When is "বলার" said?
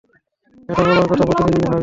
0.81-1.07